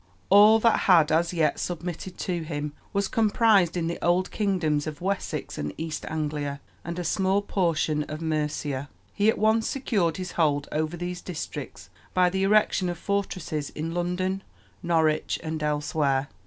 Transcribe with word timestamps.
All 0.31 0.57
that 0.57 0.79
had 0.89 1.11
as 1.11 1.31
yet 1.31 1.59
submitted 1.59 2.17
to 2.17 2.41
him 2.43 2.73
was 2.91 3.07
comprised 3.07 3.77
in 3.77 3.85
the 3.85 4.03
old 4.03 4.31
kingdoms 4.31 4.87
of 4.87 4.99
Wessex 4.99 5.59
and 5.59 5.75
East 5.77 6.07
Anglia, 6.09 6.59
and 6.83 6.97
a 6.97 7.03
small 7.03 7.43
portion 7.43 8.01
of 8.05 8.19
Mercia. 8.19 8.89
He 9.13 9.29
at 9.29 9.37
once 9.37 9.67
secured 9.67 10.17
his 10.17 10.31
hold 10.31 10.67
over 10.71 10.97
these 10.97 11.21
districts 11.21 11.91
by 12.15 12.31
the 12.31 12.41
erection 12.41 12.89
of 12.89 12.97
fortresses 12.97 13.69
in 13.69 13.93
London, 13.93 14.41
Norwich, 14.81 15.37
and 15.43 15.61
elsewhere. 15.61 16.29